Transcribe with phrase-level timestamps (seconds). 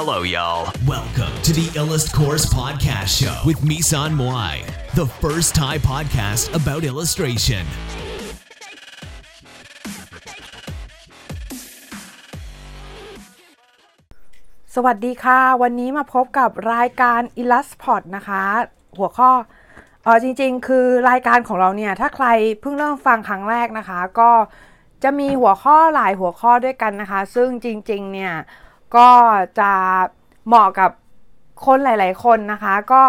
[0.00, 0.62] Hello, y'all.
[0.94, 4.54] Welcome to the Illust Course Podcast Show with Misan Moai,
[4.94, 7.64] the first Thai podcast about illustration.
[14.74, 18.44] สวัสดีค่ะ วันนี้มาพบกับรายการ Illusport นะคะ
[18.98, 19.30] หัวข้อ
[20.04, 22.26] เออจริงๆ คือรายการของเราเนี่ย ถ้าใคร
[22.60, 24.30] เพิ่งเริ่มฟังครั้งแรกนะคะ ก็
[25.02, 28.34] จะมีหัวข้อหลายหัวข้อด้วยกันนะคะ ซึ่งจริง ๆ เนี่ย
[28.96, 29.08] ก็
[29.60, 29.72] จะ
[30.46, 30.90] เหมาะกับ
[31.66, 33.02] คนหลาย ๆ คนนะคะ ก็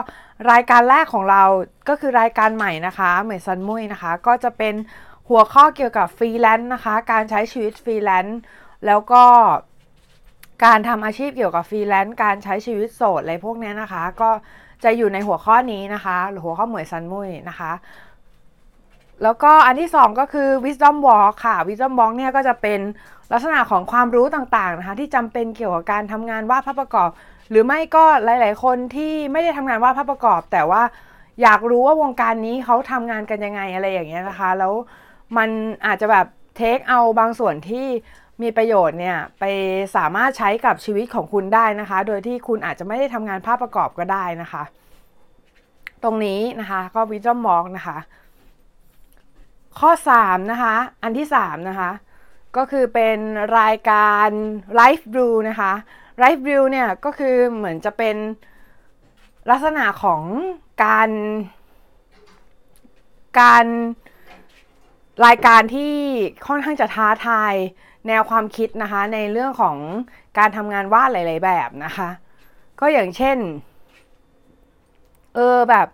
[0.52, 1.43] รายการแรกของเรา
[1.89, 4.75] ก็คือรายการใหม่นะคะเหมยซันมุยนะคะ ก็จะเป็น
[5.29, 8.39] หัวข้อเกี่ยวกับฟรีแลนซ์นะคะ การใช้ชีวิตฟรีแลนซ์
[8.85, 9.23] แล้วก็
[10.65, 14.30] การทำอาชีพเกี่ยวกับฟรีแลนซ์การใช้ชีวิตโสดอะไรพวกนี้นะคะ ก็
[14.83, 17.71] จะอยู่ในหัวข้อนี้นะคะ หรือหัวข้อเหมยซันมุยนะคะ
[19.23, 22.80] แล้วก็อันที่ 2 ก็คือ wisdom walk ค่ะ wisdom walk เนี่ยก็จะเป็น
[23.32, 27.09] ลักษณะของความรู้ต่างๆนะคะที่จำเป็นเกี่ยวกับการทำงานวาดภาพประกอบ
[27.50, 30.81] หรือไม่ก็หลาย ๆ คนที่ไม่ได้ทำงานวาดภาพประกอบ แต่ว่า
[31.42, 34.73] อยากรู้ว่าวงการนี้เขาทำงานกันยังไงอะไรอย่างเงี้ยนะคะ แล้ว
[35.38, 35.50] มัน
[35.86, 37.88] อาจจะแบบเทคเอาบางส่วนที่
[38.42, 39.44] มีประโยชน์เนี่ยไป
[39.95, 44.64] สามารถใช้กับชีวิตของคุณได้นะคะ โดยที่คุณอาจจะไม่ได้ทำงานภาพประกอบก็ได้นะคะ
[46.04, 47.98] ตรงนี้นะคะก็ wisdom walk นะคะ
[49.80, 51.92] ข้อ 3 นะคะ อันที่ 3 นะคะ
[52.58, 53.17] ก็คือเป็น
[53.59, 54.28] รายการ
[54.80, 55.73] Life Brew นะคะ
[56.22, 58.16] Life Brew เนี่ยก็คือเหมือนจะเป็น
[59.50, 60.22] ลักษณะของ
[60.84, 61.09] การ
[63.39, 63.66] การ
[65.26, 65.94] รายการที่
[66.48, 67.54] ค่อนข้างจะท้าทาย
[68.08, 69.78] แนวความคิดนะคะ ในเรื่องของ
[70.38, 72.09] การทำงานวาดหลาย ๆ แบบนะคะ
[72.80, 73.38] ก็อย่างเช่น
[75.36, 75.88] เออแบบ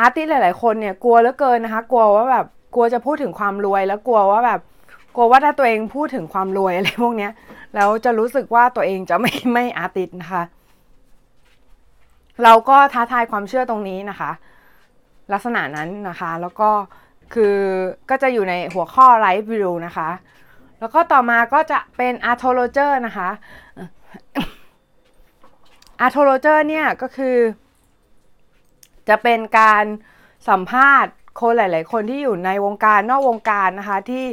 [0.00, 4.60] อาร์ติสหลาย ๆ คนเนี่ยกลัวเหลือเกินนะคะ กลัวว่าแบบกลัวจะพูดถึงความรวยแล้วกลัวว่าแบบ
[5.14, 7.32] กลัวว่าถ้าตัวเองพูดถึงความรวยอะไรพวกเนี้ย
[7.74, 10.42] แล้วจะรู้สึกว่าตัวเองจะไม่ไม่อาร์ติสนะคะ
[12.44, 14.30] เราก็ท้าทายความเชื่อตรงนี้นะคะ
[15.32, 16.70] ลักษณะนั้นนะคะ แล้วก็
[17.34, 17.56] คือ
[18.10, 20.08] ก็จะอยู่ในหัวข้อ Life View นะคะ
[20.80, 23.28] แล้วก็ต่อมาก็จะเป็น a r t o l o g e r นะคะ
[26.06, 27.36] a r t o l o g e r เนี่ยก็คือ
[29.10, 29.84] จะเป็นการ
[30.48, 34.24] สัมภาษณ์คนหลาย ๆ คนที่อยู่ในวงการนอกวงการนะคะ ที่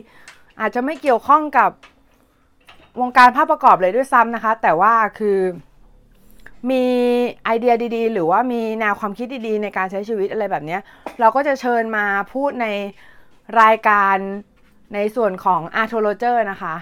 [0.60, 1.70] อาจจะไม่เกี่ยวข้องกับ
[3.02, 5.40] วงการภาพประกอบเลยด้วยซ้ำนะคะ แต่ว่าคือ
[6.70, 6.84] มี
[7.46, 10.78] ไอเดียดีๆ หรือว่ามีแนวความคิดดีๆ ในการใช้ชีวิตอะไรแบบนี้
[11.20, 12.68] เราก็จะเชิญมาพูดใน
[13.62, 14.16] รายการ
[14.94, 16.76] ในส่วนของ a r t o l o g e r นะคะ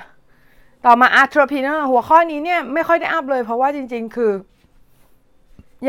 [0.85, 4.31] ต่อมา Entrepreneur หัวข้อนี้เนี่ยไม่ค่อยได้อัพเลยเพราะว่าจริง ๆ คือ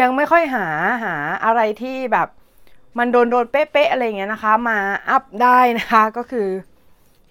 [0.01, 0.67] ยังไม่ค่อยหา
[1.05, 1.15] หา
[1.45, 2.29] อะไรที่แบบ
[2.99, 6.49] มันโดนโดนเป๊ะๆอะไรเงี้ยนะคะ มาอัพได้นะคะก็คือ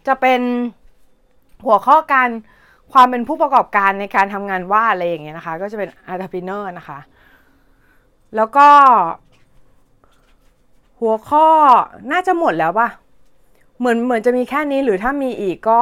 [0.08, 0.42] จะเป็น
[1.66, 2.30] หัวข้อการ
[2.94, 7.00] ความเป็นผู้ประกอบการในการทำงานว่าอะไรอย่างเงี้ยนะคะ ก็จะเป็น entrepreneur นะคะ
[8.36, 8.68] แล้วก็
[11.00, 11.48] หัวข้อ
[12.12, 12.90] น่าจะหมดแล้วป่ะ
[13.80, 15.82] เหมือนเหมือนจะมีแค่นี้หรือถ้ามีอีกก็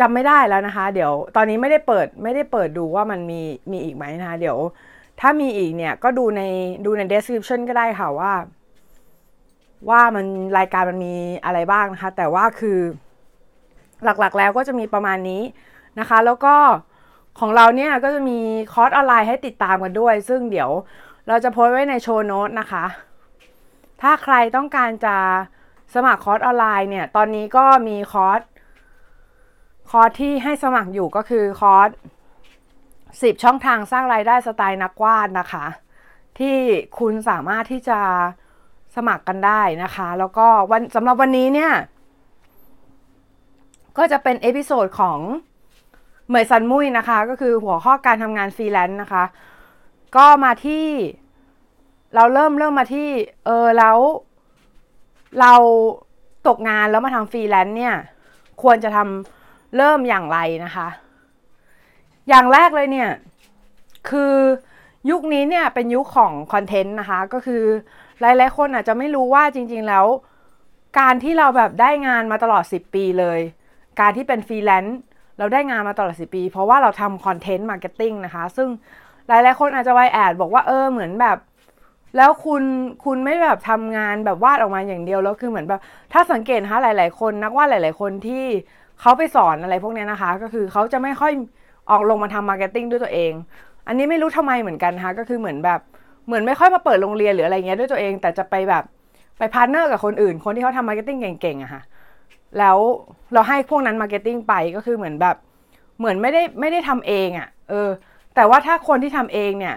[0.00, 3.40] จำไม่ได้แล้วนะคะ เดี๋ยวตอนนี้ไม่ได้เปิดไม่ได้เปิดดูว่ามันมี
[3.70, 4.58] มีอีกไหมนะคะ เดี๋ยว
[5.20, 6.42] ถ้ามีอีกเนี่ยก็ดูใน
[6.84, 8.32] ดูใน description ก็ได้ค่ะว่า
[9.90, 10.26] ว่ามัน
[10.58, 12.78] รายการมันมีอะไรบ้างนะคะ แต่ว่าคือ
[14.04, 15.42] หลักๆแล้วก็จะมีประมาณนี้
[16.00, 16.54] นะคะ แล้วก็
[17.40, 18.38] ของเราเนี่ยก็จะมี
[18.72, 20.70] คอร์สออนไลน์ให้ติดตามกันด้วย ซึ่งเดี๋ยว
[21.28, 22.84] เราจะโพสไว้ใน show note นะคะ
[24.02, 25.16] ถ้าใครต้องการจะ
[25.94, 28.40] สมัครคอร์สออนไลน์เนี่ย ตอนนี้ก็มีคอร์ส
[29.90, 31.90] คอร์สที่ให้สมัครอยู่ก็คือคอร์ส
[32.66, 35.66] 10 ช่องทางสร้างรายได้สไตล์นักวาดนะคะ
[36.38, 36.56] ที่
[36.98, 38.00] คุณสามารถที่จะ
[38.96, 41.72] สมัครกันได้นะคะ แล้วก็วันสำหรับวันนี้เนี่ย
[43.98, 45.18] ก็จะเป็น episode ของ
[46.28, 49.24] เหมยซันมุยนะคะ ก็คือหัวข้อการทำงานฟรีแลนซ์นะคะ
[50.16, 50.86] ก็มาที่
[52.14, 53.08] เราเริ่มเริ่มมาที่
[53.46, 53.98] เออแล้ว
[55.40, 55.54] เรา
[56.48, 57.94] ตกงานแล้วมาทำฟรีแลนซ์เนี่ย
[58.62, 59.39] ควรจะทำ
[59.76, 60.88] เริ่มอย่างไรนะคะ
[62.28, 63.10] อย่างแรกเลยเนี่ย
[64.10, 64.34] คือ
[65.10, 67.62] ยุคนี้เนี่ยเป็นยุคของ content นะคะ ก็คือ
[68.20, 70.06] หลายๆคนอาจจะไม่รู้ว่าจริง ๆแล้ว
[70.98, 73.40] การที่เราแบบได้งานมาตลอด 10 ปีเลย
[74.00, 74.98] การที่เป็นฟรีแลนซ์
[75.38, 78.68] เราได้งานมาตลอด 10 ปี เพราะว่าเราทำ content marketing นะคะ ซึ่ง
[79.28, 81.38] หลาย ๆ คนอาจจะไวแอดบอกว่าเออเหมือนแบบ
[82.16, 82.62] แล้วคุณ
[83.04, 85.80] คุณไม่แบบทำงานแบบวาดออกมาอย่างเดียวแล้วคือเหมือนแบบ
[86.12, 88.44] ถ้าสังเกตนะคะหลาย ๆ คนนักวาดหลาย ๆ คนที่
[89.00, 91.32] เขาไปสอนอะไรพวกนี้นะคะ ก็คือเขาจะไม่ค่อย
[91.90, 93.32] ออกลงมาทำ marketing ด้วยตัวเอง
[93.86, 95.80] อันนี้ไม่รู้ทำไมเหมือนกันนะคะก็คือเหมือนแบบ
[96.26, 98.84] เหมือนไม่ค่อยมาเปิดโรงเรียนหรืออะไรเงี้ยด้วยตัวเอง แต่จะไปแบบ
[99.38, 101.82] ไป partner กับคนอื่น คนที่เขาทำ marketing เก่งๆอะค่ะ
[102.58, 102.78] แล้ว
[103.32, 105.36] เราให้พวกนั้น marketing ไปก็คือเหมือนแบบ
[105.98, 107.88] เหมือนไม่ได้ไม่ได้ทำเองอะ่ะเออ
[108.34, 109.76] แต่ว่าถ้าคนที่ทำเองเนี่ย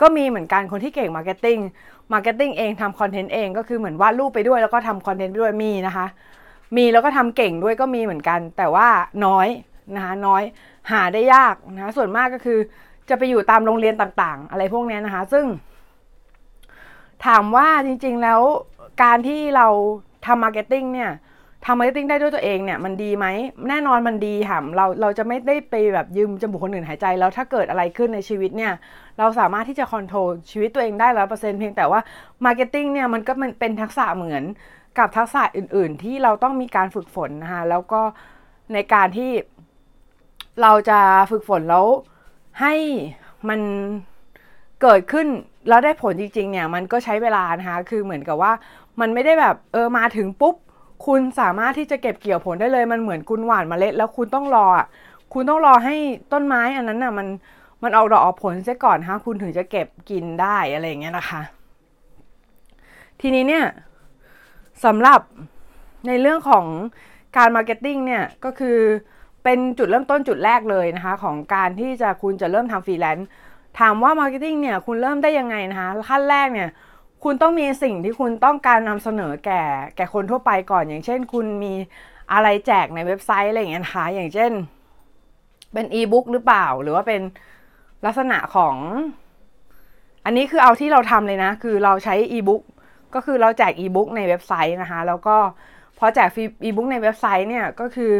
[0.00, 1.58] ก็มีเหมือนกันคนที่เก่ง marketing
[2.12, 6.06] marketing เองทำ content เองก็คือเหมือนวาดรูปไปด้วยแล้วก็ทำ content ไปด้วยมีนะคะ
[6.76, 8.88] มีแล้วก็ทำเก่งด้วยก็มีเหมือนกัน แต่ว่า
[9.26, 9.48] น้อย
[9.94, 10.42] นะคะน้อย
[10.90, 12.58] หาได้ยากนะคะส่วนมากก็คือ
[13.08, 15.44] จะไปอยู่ตามโรงเรียนต่างๆ อะไรพวกนี้นะคะ ซึ่ง
[17.26, 18.40] ถามว่าจริงๆแล้ว
[19.02, 19.66] การที่เรา
[20.26, 21.10] ทำ marketing เนี่ย
[21.66, 23.26] ทำ marketing ได้ด้วยตัวเองเนี่ยมันดีไหม
[23.68, 28.72] แน่นอนมันดีค่ะเราเราจะไม่ได้ไปแบบยืมจมูกคนอื่นหายใจ แล้วถ้าเกิดอะไรขึ้นในชีวิตเนี่ย
[29.18, 32.00] เราสามารถที่จะ control ชีวิตตัวเองได้ร้อยเปอร์เซ็นต์เพียงแต่ว่า
[32.44, 34.42] marketing เนี่ยมันก็มันเป็นทักษะเหมือน
[34.98, 38.00] กับทักษะอื่น ๆ ที่เราต้องมีการฝึกฝนนะคะแล้วก็
[38.72, 39.30] ในการที่
[40.62, 40.98] เราจะ
[41.30, 41.86] ฝึกฝนแล้ว
[42.60, 42.74] ให้
[43.48, 43.60] มัน
[44.82, 45.26] เกิดขึ้น
[45.68, 48.52] แล้วได้ผลจริง ๆ เนี่ย มันก็ใช้เวลานะคะ คือเหมือนกับว่า
[49.00, 50.54] มันไม่ได้แบบเออมาถึงปุ๊บ
[51.06, 54.66] คุณสามารถที่จะเก็บเกี่ยวผลได้เลย มันเหมือนคุณหว่านเมล็ด แล้วคุณต้องรอ
[55.32, 55.96] คุณต้องรอให้
[56.32, 57.26] ต้นไม้อันนั้นน่ะมัน
[57.82, 61.40] มันออกดอกออกผลเสียก่อนฮะคุณถึงจะเก็บกินได้อะไรอย่างเงี้ยนะคะ
[63.20, 63.64] ทีนี้เนี่ย
[64.84, 65.20] สำหรับ
[66.06, 66.66] ในเรื่องของ
[67.36, 68.78] การ marketing เนี่ยก็คือ
[69.44, 73.28] เป็นจุดเริ่มต้นจุดแรกเลยนะคะของการที่จะคุณจะเริ่มทำฟรีแลนซ์
[73.78, 76.68] ถามว่า marketing เนี่ยคุณเริ่มได้ยังไงนะคะขั้นแรกเนี่ย
[77.24, 79.62] คุณต้องมีสิ่งที่คุณต้องการนำเสนอแก่
[79.96, 81.74] แก่คนทั่วไปก่อน อย่างเช่น คุณมี
[82.32, 84.52] อะไรแจกในเว็บไซต์อะไรอย่างเงี้ยนะคะอย่างเช่น
[85.72, 87.20] เป็นอีบุ๊กหรือเปล่า หรือว่าเป็น
[88.06, 88.76] ลักษณะของ
[90.24, 92.62] อันนี้คือเอาที่เราทำเลยนะ คือเราใช้อีบุ๊ก
[93.14, 95.36] ก็คือเราแจกอีบุ๊กในเว็บไซต์นะคะ แล้วก็
[95.98, 98.12] พอแจกฟรีอีบุ๊กในเว็บไซต์เนี่ยก็คือ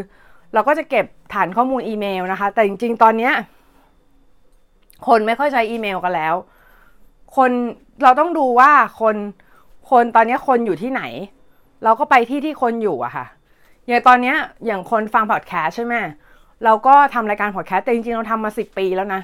[0.55, 3.33] เราก็จะเก็บฐานข้อมูลอีเมลนะคะ แต่จริงๆ ตอนเนี้ย
[5.07, 6.35] คนไม่ค่อยใช้อีเมลกันแล้ว
[7.37, 7.51] คน
[8.03, 8.71] เราต้องดูว่า
[9.01, 9.17] คน
[9.91, 11.03] คนตอนนี้คนอยู่ที่ไหน
[11.85, 13.27] เราก็ไปที่ที่คนอยู่อะค่ะ
[13.87, 14.35] อย่างตอนนี้
[14.67, 15.95] อย่างคนฟังพอดแคสต์ใช่ไหม
[16.65, 19.21] เราก็ทำรายการพอดแคสต์แต่จริงๆ เราทำมาสิบปีแล้วนะ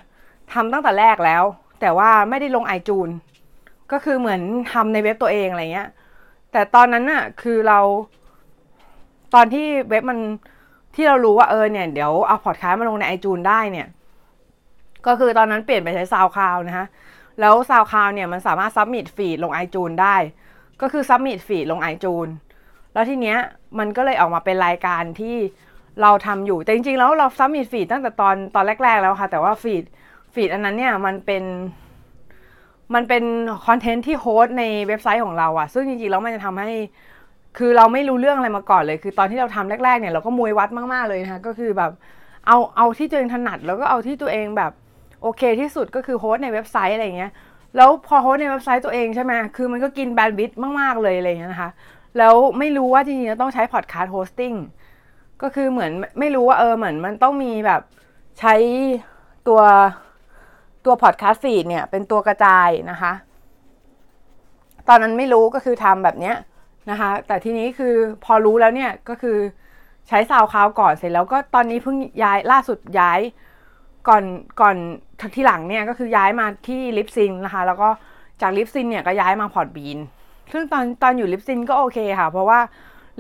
[0.53, 1.43] ทำตั้งแต่แรกแล้ว
[1.81, 3.09] แต่ว่าไม่ได้ลงไอจูน
[3.93, 4.41] ก็คือเหมือน
[4.73, 5.89] ทำในเว็บตัวเองอะไรเงี้ย
[6.53, 7.81] แต่ตอนนั้นน่ะ คือเรา
[9.35, 10.19] ตอนที่เว็บมัน
[10.95, 13.87] ที่เรารู้ว่าเออเนี่ยเดี๋ยวเอาพอดแคสต์มาลงในไอจูนได้เนี่ย
[15.07, 16.87] ก็คือตอนนั้นเปลี่ยนไปใช้ SoundCloud นะคะ
[17.41, 20.17] แล้ว SoundCloud เนี่ยมันสามารถ submit feed ลง iTunes ได้
[20.81, 22.29] ก็คือ submit feed ลง iTunes
[22.93, 23.39] แล้วทีเนี้ย
[23.79, 25.37] มันก็เลยออกมาเป็นรายการที่
[26.03, 29.85] เราทำอยู่ แต่จริงๆแล้วเรา submit feed ตั้งแต่ตอนตอนแรก ๆ แล้วค่ะ แต่ว่า feed
[30.35, 31.45] feed อันนั้นเนี่ยมันเป็น
[32.95, 33.25] มันเป็น
[33.67, 36.71] content ที่ host ในเว็บไซต์ของเราอะซึ่งจริงๆแล้วมันจะทำให้
[37.59, 41.93] คือเราไม่รู้เรื่องอะไรมาก่อนเลย คือตอนที่เราทำแรกๆเนี่ยเราก็มวยวัดมากๆเลยนะคะก็คือแบบ
[42.47, 44.73] เอาเอาที่ตัวเองถนัด แล้วก็เอาที่ตัวเองแบบ
[45.23, 47.33] โอเคที่สุดก็คือ host ในเว็บไซต์อะไรเงี้ย
[47.77, 51.71] แล้วพอ host ในเว็บไซต์ตัวเองใช่ไหมคือมันก็กิน bandwidth มากๆเลยอะไรเงี้ยนะคะ
[52.19, 54.53] แล้วไม่รู้ว่าจริงๆต้องใช้ podcast hosting
[55.43, 57.81] ก็คือเหมือนไม่รู้ว่าเออเหมือนมันต้องมีแบบ
[58.39, 58.55] ใช้
[59.49, 59.61] ตัว
[60.87, 63.13] ตัว podcast feed เนี่ยเป็นตัวกระจายนะคะ
[64.89, 66.37] ตอนนั้นไม่รู้ก็คือทำแบบเนี้ย
[66.91, 67.95] นะคะ แต่ทีนี้คือ
[68.25, 69.39] พอรู้แล้วเนี่ยก็คือ
[70.09, 73.21] ใช้ SoundCloud ก่อนเสร็จแล้วก็ตอนนี้เพิ่งย้ายล่าสุดย้าย
[74.09, 74.25] ก่อน
[74.61, 74.77] ก่อน
[75.35, 77.89] ที่หลังเนี่ยก็คือย้ายมาที่ Libsyn นะคะ แล้วก็
[78.41, 79.99] จาก Libsyn เนี่ยก็ย้ายมา Podbean
[80.53, 82.61] ซึ่งตอนตอนอยู่ Libsyn ก็โอเคค่ะ เพราะว่า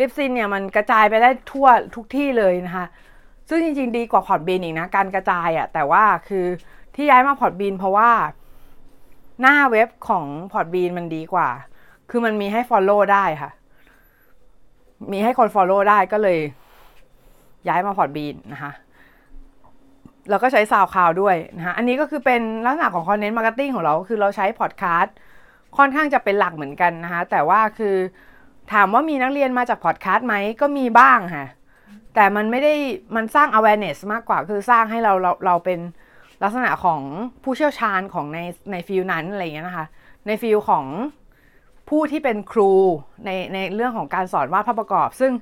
[0.00, 2.86] Libsyn เนี่ยมันกระจายไปได้ทั่วทุกที่เลยนะคะ
[3.48, 6.46] ซึ่งจริงๆดีกว่า Podbean อีกนะ การกระจายอะค่ะแต่ว่าคือ
[6.96, 8.10] ที่ย้ายมา Podbean เพราะว่า
[9.40, 11.48] หน้าเว็บของ Podbean มันดีกว่า
[12.10, 13.50] คือมันมีให้ follow ได้ค่ะ
[15.12, 16.38] มีให้คน Follow ได้ก็เลย
[17.68, 18.72] ย้ายมา Podbean นะคะ
[20.30, 25.14] แล้วก็ใช้ SoundCloud ด้วยนะคะอันนี้ก็คือเป็นลักษณะของ content marketing ของเรา คือเราใช้พอดแคสต์
[25.76, 27.96] ค่อนข้างจะเป็นหลักเหมือนกันนะคะแต่ว่าคือ
[28.72, 31.46] ถามว่ามีนักเรียนมาจากพอดแคสต์ไหมก็มีบ้างค่ะ
[32.14, 32.74] แต่มันไม่ได้
[33.16, 35.80] มันสร้าง awareness มากกว่า คือสร้างให้เราเราเราเป็น
[36.42, 37.00] ลักษณะของ
[37.42, 38.38] ผู้เชี่ยวชาญของใน
[38.70, 39.86] ใน field นั้นอะไรอย่างเงี้ยนะคะ
[40.26, 40.84] ใน field ของ
[41.88, 42.72] ผู้ที่เป็นครู
[43.24, 45.32] ในในเรื่องของการสอนวาดภาพประกอบ ซึ่ง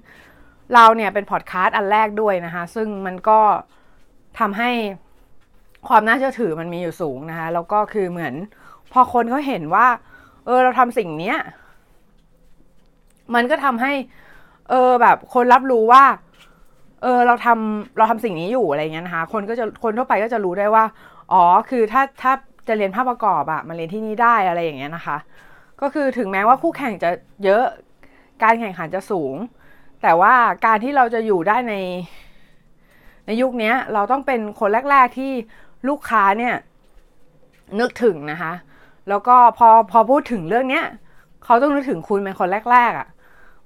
[0.74, 3.40] เราเนี่ยเป็นพอดแคสต์อันแรกด้วยนะคะ ซึ่งมันก็
[4.38, 4.70] ทำให้
[5.88, 8.34] ความน่าเชื่อถือมันมีอยู่สูงนะคะ แล้วก็คือเหมือน
[8.92, 9.86] พอคนเขาเห็นว่า
[10.46, 11.38] เออเราทำสิ่งเนี้ย
[13.34, 13.92] มันก็ทำให้
[14.70, 16.04] เออแบบคนรับรู้ว่า
[17.04, 20.84] เออเราทำเราทำสิ่งนี้อยู่อะไรเงี้ยนะคะคนก็จะคนทั่วไปก็จะรู้ได้ว่า
[21.32, 22.32] อ๋อคือถ้าถ้า
[22.68, 25.16] จะเรียนภาพประกอบอะมาเรียนที่นี่ได้อะไรอย่างเงี้ยนะคะ
[25.80, 27.10] ก็คือถึงแม้ว่าคู่แข่งจะ
[27.44, 27.64] เยอะ
[28.42, 29.34] การแข่งขันจะสูง
[30.02, 30.34] แต่ว่า
[30.66, 31.74] การที่เราจะอยู่ได้ใน
[33.26, 35.32] ในยุคนี้เราต้องเป็นคนแรก ๆที่
[35.88, 36.54] ลูกค้าเนี่ย
[37.80, 38.52] นึกถึงนะคะ
[39.08, 40.84] แล้วก็พอพอพูดถึงเรื่องเนี้ย
[41.44, 43.08] เขาต้องนึกถึงคุณเป็นคนแรกๆอะ่ะ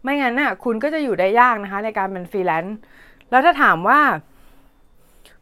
[0.03, 2.79] ไม่งั้นน่ะคุณก็จะอยู่ได้ยากนะคะ ในการเป็นฟรีแลนซ์
[3.31, 4.01] แล้วถ้าถามว่า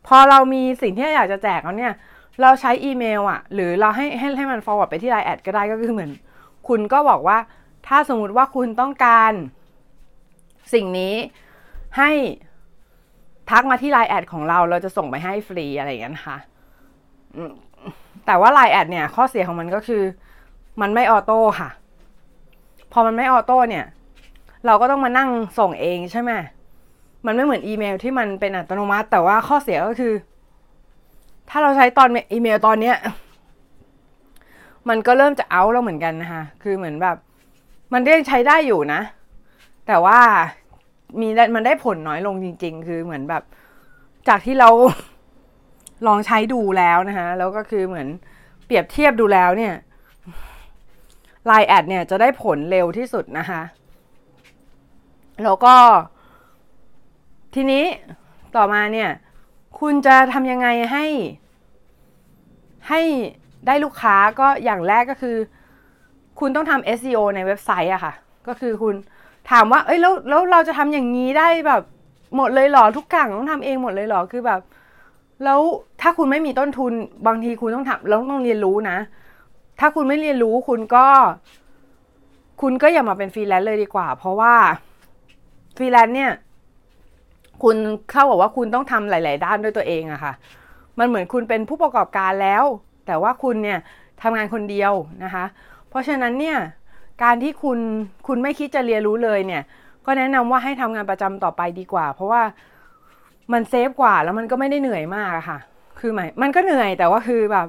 [0.07, 1.95] พอเรามีสิ่งที่อยากจะแจกแล้วเนี่ย
[2.43, 6.11] เราใช้อีเมลอะหรือเราให้ให้ให้มัน forward ไปที่ LINE@ ก็ได้ก็คือเหมือน
[6.69, 7.39] คุณก็บอกว่า
[7.87, 9.33] ถ้าสมมุติว่าคุณต้องการ
[10.75, 11.15] สิ่งนี้
[11.99, 12.11] ให้
[13.51, 16.39] ทักมาที่ LINE@ ของเรา เราจะส่งไปให้ฟรีอะไรอย่างนี้นะคะ
[18.27, 20.03] แต่ว่า LINE@ เนี่ย ข้อเสียของมันก็คือ
[20.81, 21.71] มันไม่ auto ค่ะ
[22.93, 23.85] พอมันไม่ auto เนี่ย
[24.67, 26.33] เราก็ต้องมานั่งส่งเองใช่ไหม
[27.25, 30.15] มันไม่เหมือนอีเมลที่มันเป็นอัตโนมัติ แต่ว่าข้อเสียก็คือ
[31.51, 32.97] ถ้าเราใช้ตอนอีเมลตอนเนี้ย
[34.89, 37.17] มันก็เริ่มจะ out แล้วเหมือนกันนะคะ คือเหมือนแบบ
[37.93, 39.01] มันยังใช้ได้อยู่นะ
[39.87, 40.19] แต่ว่า
[41.21, 43.43] มีมันได้ผลน้อยลงจริง ๆ คือเหมือนแบบ
[44.29, 44.69] จากที่เรา
[46.07, 48.09] ลองใช้ดูแล้วนะคะแล้วก็คือเหมือน
[48.67, 49.75] เปรียบเทียบดูแล้วเนี่ย
[51.47, 53.63] LINE@ เนี่ยจะได้ผลเร็วที่สุดนะคะ
[55.45, 55.75] แล้วก็
[57.57, 57.85] ทีนี้
[58.57, 59.11] ต่อมาเนี่ย
[59.81, 61.07] คุณจะทำยังไงให้
[62.89, 63.01] ให้
[63.67, 65.37] ได้ลูกค้าก็อย่างแรกก็คือ
[66.41, 68.13] คุณต้องทำ SEO ในเว็บไซต์อะค่ะ
[68.49, 68.95] ก็คือคุณ
[69.51, 71.83] ถามว่า เอ้ยแล้วแล้วเราจะทำอย่างนี้ได้แบบ
[72.37, 74.61] หมดเลยเหรอทุกอย่างต้องทำเองหมดเลยเหรอคือแบบ
[75.45, 75.61] แล้ว
[76.01, 76.93] ถ้าคุณไม่มีต้นทุน
[77.27, 78.97] บางทีคุณต้องทำแล้วต้องเรียนรู้นะ
[79.81, 81.07] ถ้าคุณไม่เรียนรู้คุณก็
[82.61, 84.55] คุณก็อย่ามาเป็นฟรีแลนซ์เลยดีกว่า เพราะว่า
[85.77, 86.33] ฟรีแลนซ์เนี่ย
[87.63, 87.77] คุณ
[88.11, 90.33] เข้าบอกว่าคุณต้องทำหลาย ๆ ด้านด้วยตัวเองอะค่ะ
[90.99, 92.65] มันเหมือนคุณเป็นผู้ประกอบการแล้ว
[93.07, 93.79] แต่ว่าคุณเนี่ย
[94.23, 94.93] ทำงานคนเดียว
[95.25, 95.45] นะคะ
[95.89, 96.59] เพราะฉะนั้นเนี่ย
[97.23, 97.79] การที่คุณ
[98.27, 99.63] คุณไม่คิดจะเรียนรู้เลยเนี่ย
[100.07, 102.43] ก็แนะนำว่าให้ทำงานประจำต่อไปดีกว่า เพราะว่า
[103.53, 105.59] มัน safe กว่าแล้วมันก็ไม่ได้เหนื่อยมากอะค่ะ
[106.01, 107.67] คือหมายมันก็เหนื่อยแต่ว่าคือแบบ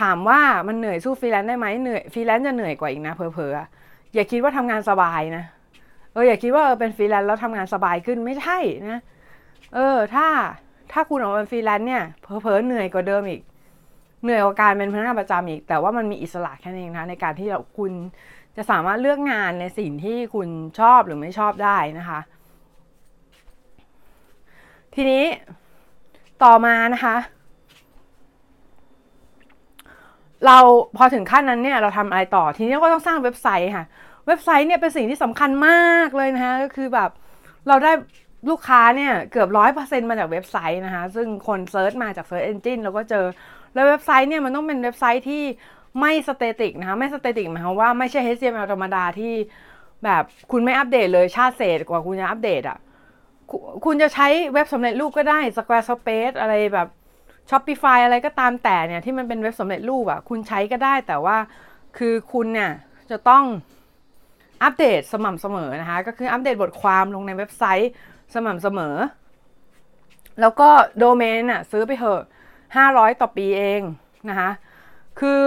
[0.00, 5.44] ถามว่ามันเหนื่อยสู้ฟรีแลนซ์ได้ไหมเหนื่อยฟรีแลนซ์จะเหนื่อยกว่าอีกนะเผลอๆอย่าคิดว่าทำงานสบายนะ
[6.12, 8.58] เอออย่าคิดว่าเออเป็นฟรีแลนซ์แล้วทำงานสบายขึ้นไม่ใช่
[8.90, 9.00] นะ
[9.74, 10.26] เออถ้า
[10.92, 13.42] ถ้าคุณออกมาเป็นฟรีแลนซ์เนี่ยเผลอๆเหนื่อยกว่าเดิมอีก
[14.22, 17.92] เหนื่อยกว่าการเป็นพนักงานประจำอีก แต่ว่ามันมีอิสระแค่นี้นะในการที่เราคุณ
[18.56, 20.48] จะสามารถเลือกงานในสิ่งที่คุณ
[20.80, 22.20] ชอบหรือไม่ชอบได้นะคะ
[24.94, 25.24] ทีนี้
[26.44, 27.16] ต่อมานะคะ
[30.46, 30.58] เรา
[30.96, 33.84] พอถึงขั้นนั้นเนี่ยเราทำอะไรต่อทีนี้ก็ต้องสร้างเว็บไซต์ค่ะ
[34.26, 37.10] เว็บไซต์เนี่ยเป็นสิ่งที่สำคัญมากเลยนะคะก็คือแบบ
[37.68, 37.92] เราได้
[38.50, 43.26] ลูกค้าเนี่ยเกือบร้อยเปอร์เซ็นต์มาจากเว็บไซต์นะคะ ซึ่งคน search มาจาก search engine เราก็เจอ
[43.74, 45.42] แล้วเว็บไซต์เนี่ยมันต้องเป็นเว็บไซต์ที่
[46.00, 49.34] ไม่ static นะคะ ไม่ static หมายความว่าไม่ใช่ HTML ธรรมดาที่
[50.04, 52.78] แบบคุณไม่อัปเดตเลยชาติเศษกว่าคุณจะอัปเดตอะ
[53.84, 56.88] คุณจะใช้เว็บสำเร็จรูปก็ได้ Squarespace อะไรแบบ
[57.50, 61.36] Shopify อะไรก็ตามแต่เนี่ยที่มันเป็นเว็บสำเร็จรูปอะคุณใช้ก็ได้แต่ว่า
[61.98, 62.70] คือคุณเนี่ย
[63.10, 63.44] จะต้อง
[64.62, 67.90] อัปเดตสม่ำเสมอนะคะ ก็คืออัปเดตบทความลงในเว็บไซต์
[68.34, 68.94] สม่ำเสมอ
[70.40, 72.20] แล้วก็โดเมนอะซื้อไปเถอะ
[72.70, 73.80] 500ต่อปีเอง
[74.28, 74.50] นะคะ
[75.20, 75.38] คือ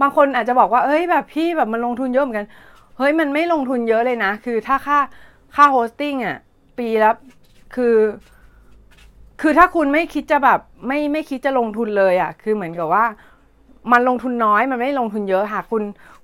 [0.00, 2.48] บางคนอาจจะบอกว่า เอ้ยแบบพี่แบบมันลงทุนเยอะเหมือนกัน
[2.98, 4.98] เฮ้ยมันไม่ลงทุนเยอะเลยนะ คือถ้าค่า
[5.54, 6.38] ค่า hosting อะ
[6.78, 7.10] ปีละ
[7.74, 7.96] คือ
[9.40, 13.04] คือถ้าคุณไม่คิดจะแบบไม่ไม่คิดจะลงทุนเลยอะ คือเหมือนกับว่า
[13.92, 15.82] มันลงทุนน้อยมันไม่ลงทุนเยอะค่ะ คุณ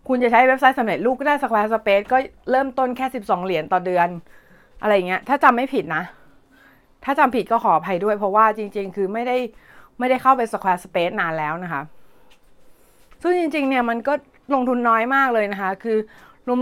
[0.08, 2.16] คุณจะใช้เว็บไซต์สำเร็จรูปก็ได้ Squarespace ก็
[2.50, 4.08] เริ่มต้นแค่ 12 เหรียญต่อเดือน
[4.82, 6.04] อะไรเงี้ย ถ้าจำไม่ผิดนะ
[7.04, 9.36] ถ้าจำผิดก็ขออภัยด้วย เพราะว่าจริง ๆ คือไม่ได้
[9.98, 11.82] ไม่ได้เข้าไป Squarespace นานแล้วนะคะ
[13.22, 14.12] ซึ่งจริง ๆ เนี่ยมันก็
[14.54, 15.98] ลงทุนน้อยมากเลยนะคะ คือ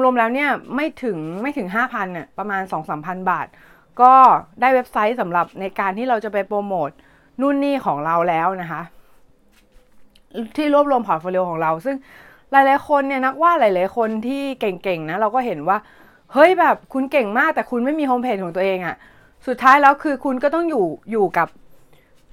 [0.03, 2.62] รวมๆแล้วเนี่ยไม่ถึงไม่ถึง 5,000เนี่ยประมาณ
[2.95, 3.47] 2-3,000 บาท
[4.00, 4.12] ก็
[4.61, 6.91] ได้เว็บไซต์สำหรับในการที่เราจะไปโปรโมท
[7.41, 8.83] นู่นนี่ของเราแล้วนะคะ
[10.57, 11.97] ที่รวบรวม portfolio ของเรา ซึ่ง
[12.53, 15.79] หลายๆคนเนี่ยนักว่าหลายๆคนที่เก่งๆนะเราก็เห็นว่า
[16.33, 18.97] เฮ้ยแบบคุณเก่งมากแต่คุณไม่มีโฮมเพจของตัวเองอะ
[19.47, 21.49] สุดท้ายแล้วคือคุณก็ต้องอยู่อยู่กับ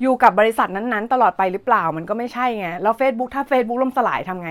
[0.02, 4.50] อยู่กับบริษัทนั้นๆ ตลอดไปหรือเปล่ามันก็ไม่ใช่ไงแล้ว Facebook ถ้า Facebook ล่มสลายทำไง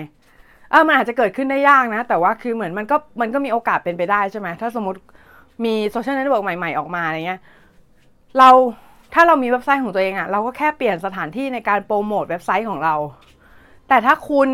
[0.71, 5.01] เออมันอาจจะเกิดขึ้นได้ยากนะ แต่ว่าคือเหมือนมันก็มันก็มีโอกาสเป็นไปได้ใช่ไหมถ้าสมมติ
[5.65, 7.41] มี social network ใหม่ ๆ ออกมาอะไรเงี้ย
[8.39, 8.51] เรา
[9.15, 12.95] ถ้าเรามีเว็บไซต์ของตัวเองอะเราก็แค่เปลี่ยนสถานที่ในการโปรโมทเว็บไซต์ของเรา
[13.89, 14.49] แต่ถ้าคุณ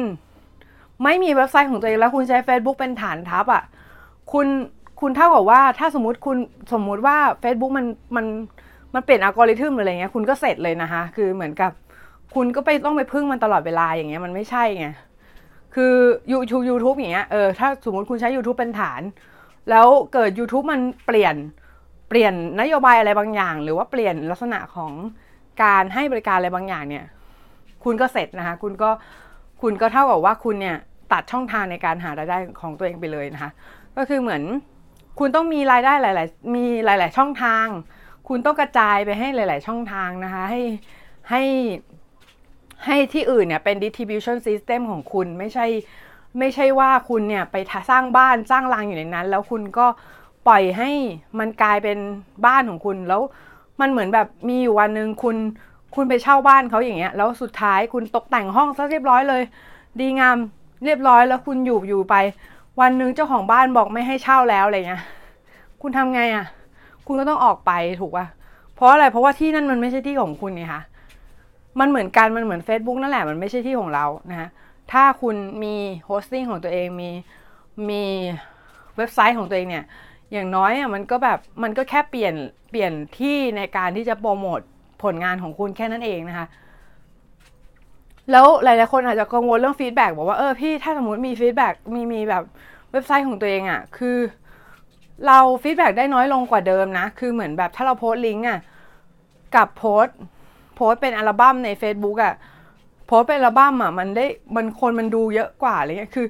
[1.05, 3.63] ไม่มีเว็บไซต์ของตัวเองแล้วคุณใช้ Facebook เป็นฐานทัพอะ
[4.33, 4.47] คุณ
[5.01, 6.37] คุณเท่ากับว่าถ้าสมมติคุณ
[6.73, 7.87] สมมุติว่า Facebook มัน
[8.17, 8.27] มัน
[8.95, 11.73] มันเปลี่ยนอัลกอริทึมหรืออะไรเงี้ยคุณก็เสร็จเลยนะคะ คือเหมือนกับ
[12.35, 14.87] คุณก็ไปต้องไปพึ่งมันตลอดเวลาอย่างเงี้ยมันไม่ใช่ไง
[15.75, 15.95] คือ
[16.33, 19.03] ยูทูบยูทูบอย่างเงี้ยเออถ้าสมมติคุณใช้ YouTube เป็นฐาน
[19.71, 21.35] แล้วเกิด YouTube มันเปลี่ยน
[22.09, 24.93] เปลี่ยนนโยบายอะไรบางอย่าง หรือว่าเปลี่ยนลักษณะของ
[25.63, 27.05] การให้บริการอะไรบางอย่างเนี่ย
[27.85, 28.91] คุณก็เสร็จนะคะ คุณก็
[29.63, 30.77] คุณก็เท่ากับว่าคุณเนี่ย
[31.13, 33.51] ตัดช่องทางในการหารายได้ของตัวเองไปเลยนะคะ
[33.97, 34.43] ก็คือเหมือน
[35.19, 37.67] คุณต้องมีรายได้หลาย ๆ มีหลาย ๆ ช่องทาง
[38.29, 40.63] คุณต้องกระจายไปให้หลาย ๆ ช่องทางนะคะ ให้
[41.31, 41.43] ให้
[42.87, 45.67] ให้ที่อื่นเนี่ยเป็น distribution system ของคุณไม่ใช่
[46.39, 47.57] ไม่ใช่ว่าคุณเนี่ยไป
[47.91, 49.87] สร้างบ้านสร้างรังอยู่ในนั้น แล้วคุณก็
[50.47, 50.91] ปล่อยให้
[51.39, 51.99] มันกลายเป็น
[52.47, 53.23] บ้านของคุณแล้ว
[53.81, 55.37] มันเหมือนแบบมีอยู่วันหนึ่งคุณ
[55.95, 59.43] คุณไปเช่าบ้านเขาอย่างเงี้ยแล้วสุดท้ายคุณตกแต่งห้องซะเรียบร้อยเลย
[60.01, 60.37] ดีงาม
[60.85, 62.15] เรียบร้อยแล้วคุณอยู่อยู่ไป
[62.81, 65.03] วันนึงเจ้าของบ้านบอกไม่ให้เช่าแล้วอะไรเงี้ย
[65.83, 66.45] คุณทำไงอะ่ะ
[67.07, 68.27] คุณก็ต้องออกไปถูกปะ่ะ
[68.75, 70.83] เพราะอะไรเพราะว่าที่นั่นมันไม่ใช่ที่ของคุณไงคะ
[71.81, 74.49] มันเหมือนกันมันเหมือน Facebook นั่นแหละมันไม่ใช่ที่ของเรานะฮะ
[74.93, 75.75] ถ้าคุณมี
[76.07, 77.11] hosting ของตัวเองมี
[77.89, 78.05] มี
[78.97, 79.85] เว็บไซต์ของตัวเองเนี่ย
[80.33, 82.35] อย่างน้อยอะมันก็แบบมันก็แค่เปลี่ยน
[82.71, 84.61] เปลี่ยนที่ในการที่จะโปรโมท
[85.03, 86.47] ผลงานของคุณแค่นั้นเองนะคะ
[88.33, 92.43] แล้วหลายๆคนอาจจะกังวลเรื่อง feedback บอกว่าเออพี่ถ้าสมมติมี feedback มีมีแบบ
[92.93, 94.19] เว็บไซต์ของตัวเองอะ่ะคือ
[95.27, 98.61] เรา feedback ได้น้อยลงกว่าเดิมนะ คือเหมือนแบบถ้าเราโพสต์ลิงก์อะ
[99.57, 100.05] กับโพสต์
[100.77, 102.35] โพสต์เป็นอัลบั้มใน Facebook อะ
[103.07, 104.27] โพสต์เป็นอัลบั้มอะมันได้
[104.57, 106.27] มันคนมันดูเยอะกว่าอะไรเงี้ยคือ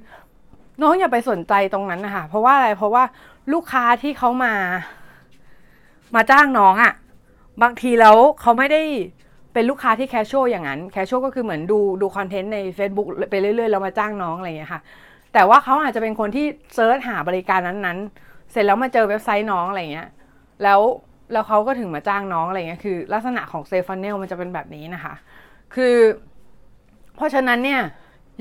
[0.82, 3.04] น้องอย่าไปสนใจตรงนั้นนะคะเพราะว่าอะไรเพราะว่า
[3.52, 4.54] ลูกค้าที่เขามา
[6.14, 6.92] มาจ้างน้องอะ่ะ
[7.62, 8.82] บางทีแล้วเขาไม่ได้
[9.52, 14.80] เป็นลูกค้าที่ casual อย่างนั้น casual ก็คือเหมือนดูดู content ใน Facebook ไปเรื่อยๆแล้วมาจ้างน้องอะไรอย่างเงี้ยค่ะ
[15.32, 20.08] แต่ว่าเขาอาจจะเป็นคนที่ search หาบริการนั้นๆ เสร็จแล้วมาเจอเว็บไซต์น้องอะไรเงี้ย
[20.62, 20.80] แล้ว
[21.32, 25.14] แล้วเขาก็ถึงมาจ้างน้องอะไรเงี้ยคือ ลักษณะของ sales funnel มันจะเป็นแบบนี้นะคะ
[25.74, 25.96] คือ
[27.16, 27.80] เพราะฉะนั้นเนี่ย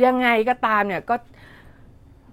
[0.05, 1.15] ยังไงก็ตามเนี่ยก็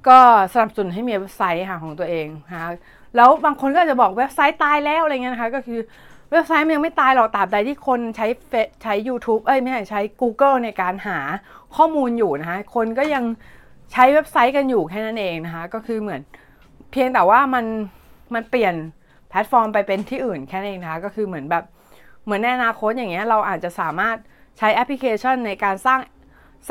[0.08, 0.18] ก็
[0.52, 2.70] สนับสนุนให้มีเว็บไซต์ค่ะของตัวเองนะคะ
[3.16, 5.80] แล้วบางคนก็จะบอกเว็บไซต์ตายแล้วอะไรเงี้ยนะคะ ก็คือ
[6.34, 8.26] เว็บไซต์มันยังไม่ตายหรอกตราบใดที่คนใช้
[8.82, 11.18] ใช้ YouTube เอ้ยไม่ใช่ใช้ Google ในการหา
[11.76, 13.24] ข้อมูลอยู่นะคะคนก็ยัง
[13.92, 16.20] ใช้เว็บไซต์กันอยู่แค่นั้นเองนะคะก็คือเหมือน
[16.92, 17.64] เพียงแต่ว่ามัน
[18.34, 18.74] มันเปลี่ยน
[19.28, 21.64] แพลตฟอร์มไปเป็นที่อื่นแค่นั้นเองนะคะก็คือเหมือนแบบ
[22.24, 24.16] เหมือนในอนาคตอย่างเงี้ยเราอาจจะสามารถ
[24.58, 26.00] ใช้แอปพลิเคชันในการสร้าง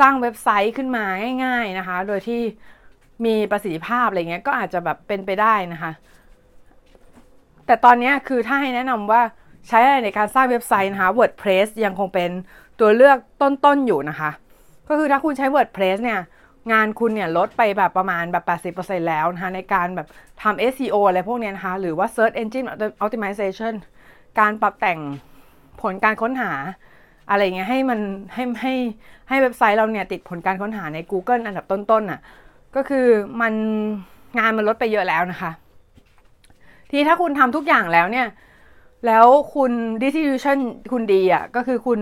[0.00, 1.04] สร้างเว็บไซต์ขึ้นมา
[1.44, 2.40] ง่าย ๆนะคะ โดยที่
[3.24, 5.92] มีประสิทธิภาพอะไรเงี้ยก็อาจจะแบบเป็นไปได้นะคะ
[7.66, 9.22] แต่ตอนนี้คือถ้าให้แนะนำว่า
[9.68, 12.30] ใช้อะไรในการสร้างเว็บไซต์นะคะ WordPress ยังคงเป็น
[12.80, 14.30] ตัวเลือกต้นๆอยู่นะคะ
[14.88, 16.20] ก็คือถ้าคุณใช้ WordPress เนี่ย
[16.72, 20.08] งานคุณเนี่ยลดไปแบบประมาณแบบ 80%แล้วนะคะในการแบบ
[20.42, 22.66] ทำ SEO อะไรพวกนี้นะคะ หรือว่า Search Engine
[23.04, 23.74] Optimization
[24.38, 25.00] การปรับแต่ง
[25.82, 26.52] ผลการค้นหา
[27.30, 28.00] อะไรเงี้ยให้มัน
[28.34, 28.74] ให้ให้
[29.28, 32.20] ให้เว็บไซต์เราเนี่ยติดผลการค้นหาใน Google อันดับต้นๆน่ะ
[32.76, 33.06] ก็คือ
[33.40, 33.54] มัน
[34.38, 35.50] งานมันลดไปเยอะแล้วนะคะ
[36.90, 38.26] ทีถ้าคุณทำทุกอย่างแล้วเนี่ย
[39.06, 40.58] แล้วคุณ distribution
[40.92, 42.00] คุณดีอะ่ะก็คือคุณ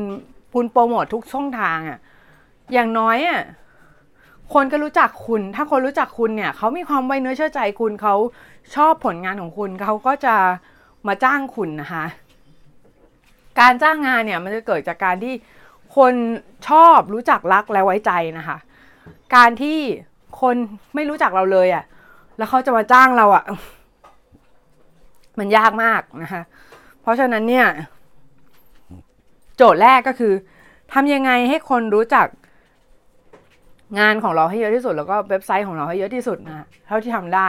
[0.54, 1.98] คุณโปรโมททุกช่องทางอะ่ะ
[2.72, 3.40] อย่างน้อยอะ่ะ
[4.52, 8.14] คนก็รู้จักคุณ ถ้าคนรู้จักคุณเนี่ยเขามีความไว้เนื้อเชื่อใจคุณเขา
[8.74, 10.34] ชอบผลงานของคุณเขาก็จะ
[11.06, 12.04] มาจ้างคุณนะคะ
[13.60, 15.34] การจ้างงานเนี่ยมันจะเกิดจากการที่
[15.96, 16.14] คน
[16.68, 18.58] ชอบรู้จักรักและไว้ใจนะคะ
[19.34, 19.78] การที่
[20.40, 20.56] คน
[20.94, 21.84] ไม่รู้จักเราเลยอะ่ะ
[22.38, 23.44] แล้วเขาจะมาจ้างเราอะ่ะ
[25.38, 26.42] มันยากมากนะคะ
[27.02, 27.66] เพราะฉะนั้นเนี่ย
[29.56, 30.32] โจทย์แรกก็คือ
[30.92, 32.26] ทำยังไงให้คนรู้จัก
[33.98, 37.48] งานของเราให้เยอะที่สุด แล้วก็เว็บไซต์ของเราให้เยอะที่สุดนะเท่าที่ทำได้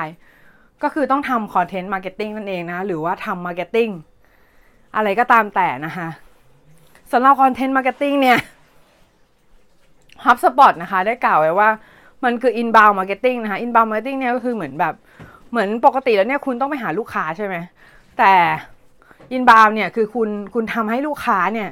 [0.83, 3.89] ก็คือต้องทำ content marketing นั่นเองนะ หรือว่าทำ marketing
[4.95, 6.07] อะไรก็ตามแต่นะคะ
[7.11, 8.37] สำหรับ content marketing เนี่ย
[10.25, 11.69] HubSpot นะคะ ได้กล่าวไว้ว่า
[12.23, 14.93] มันคือ inbound marketing นะคะ inbound marketing เนี่ยก็คือเหมือนแบบ
[15.51, 17.55] เหมือนปกติแล้วเนี่ยคุณต้องไปหาลูกค้าใช่ไหม
[18.17, 18.33] แต่
[19.31, 21.69] inbound เนี่ยคือคุณคุณทำให้ลูกค้าเนี่ย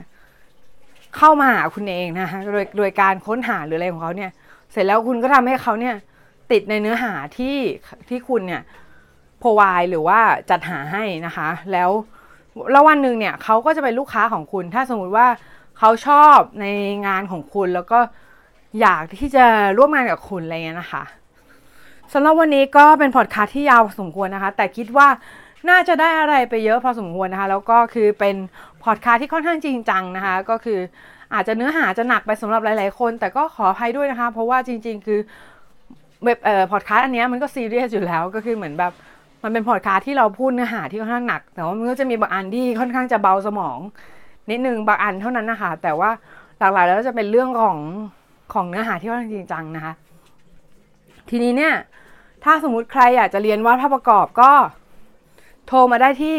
[1.17, 4.31] เข้ามาหาคุณเองนะคะโดยโดยการค้นหาหรืออะไรของเขาเนี่ย
[4.71, 5.95] เสร็จแล้วคุณก็ทำให้เขาเนี่ย
[6.51, 7.57] ติดในเนื้อหาที่
[8.09, 8.61] ที่คุณเนี่ย
[9.41, 11.89] พรวายหรือว่าจัดหาให้นะคะ แล้ว
[12.71, 15.27] แล้ววันหนึ่งเนี่ยเขาก็จะเป็นลูกค้าของคุณ ถ้าสมมุติว่า
[15.77, 16.65] เขาชอบใน
[17.07, 17.99] งานของคุณแล้วก็
[18.79, 19.45] อยากที่จะ
[19.77, 21.03] ร่วมงานกับคุณอะไรเงี้ยนะคะ
[22.13, 25.07] สำหรับวันนี้ก็เป็นพอดคาสต์ที่ยาวสมควรนะคะ แต่คิดว่า
[25.69, 28.35] น่าจะได้อะไรไปเยอะพอสมควรนะคะ แล้วก็คือเป็น
[28.83, 30.79] พอดคาสที่ค่อนข้างจริงจังนะคะ ก็คือ
[31.33, 35.19] อาจจะเนื้อหาจะหนักไปสำหรับหลาย ๆ คน แต่ก็ขออภัยด้วยนะคะ เพราะว่าจริง ๆ คือ
[36.23, 38.93] เว็บเอ่อพอดคาสต์อันนี้มันก็ซีเรียสอยู่แล้วก็คือเหมือนแบบ
[39.43, 43.77] มันเป็นพอดคาส์ที่เราพูดเนื้อหาที่ค่อนข้างหนัก แต่ว่ามันก็จะมีบางอันที่ค่อนข้างจะเบาสมอง
[44.49, 46.09] นิดนึงบางอันเท่านั้นนะคะ แต่ว่า
[46.59, 47.77] หลักๆแล้วจะเป็นเรื่องของ
[48.53, 49.93] ของเนื้อหาที่ค่อนข้างจริงจังนะคะ
[51.29, 51.73] ทีนี้เนี่ย
[52.43, 54.51] ถ้าสมมุติใครอยากจะเรียนวาดภาพประกอบก็
[55.73, 56.35] โทรมาได้ที่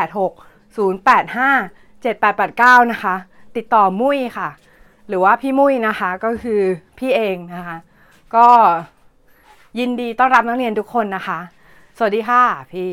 [0.00, 3.16] 086 085 7889 นะคะ
[3.56, 4.48] ติดต่อมุ้ยค่ะ
[5.08, 6.60] หรือว่าพี่มุ้ยนะคะก็คือ
[6.98, 7.76] พี่เองนะคะ
[8.36, 8.46] ก็
[9.78, 11.38] ยินดีต้อนรับนักเรียนทุกคนนะคะ
[11.98, 12.90] สวัสดีค่ะพี่